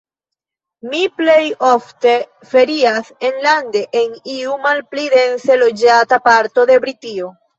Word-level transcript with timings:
Mi 0.91 1.01
plejofte 1.17 2.13
ferias 2.53 3.11
enlande, 3.29 3.83
en 4.01 4.17
iu 4.37 4.57
malpli 4.63 5.05
dense 5.17 5.59
loĝata 5.65 6.19
parto 6.29 6.65
de 6.71 6.79
Britio. 6.87 7.29